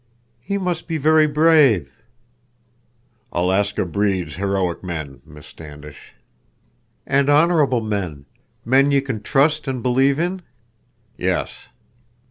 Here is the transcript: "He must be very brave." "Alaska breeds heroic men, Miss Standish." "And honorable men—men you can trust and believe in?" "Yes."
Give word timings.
"He 0.39 0.57
must 0.57 0.87
be 0.87 0.97
very 0.97 1.27
brave." 1.27 1.93
"Alaska 3.31 3.85
breeds 3.85 4.33
heroic 4.37 4.83
men, 4.83 5.21
Miss 5.23 5.45
Standish." 5.45 6.15
"And 7.05 7.29
honorable 7.29 7.81
men—men 7.81 8.89
you 8.89 9.03
can 9.03 9.21
trust 9.21 9.67
and 9.67 9.83
believe 9.83 10.17
in?" 10.17 10.41
"Yes." 11.19 11.65